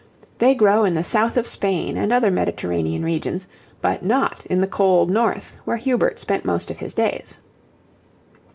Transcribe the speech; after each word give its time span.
They 0.39 0.55
grow 0.55 0.83
in 0.83 0.95
the 0.95 1.03
south 1.03 1.37
of 1.37 1.45
Spain 1.45 1.95
and 1.95 2.11
other 2.11 2.31
Mediterranean 2.31 3.05
regions, 3.05 3.47
but 3.83 4.03
not 4.03 4.43
in 4.47 4.59
the 4.59 4.65
cold 4.65 5.11
north 5.11 5.57
where 5.63 5.77
Hubert 5.77 6.19
spent 6.19 6.43
most 6.43 6.71
of 6.71 6.79
his 6.79 6.95
days. 6.95 7.37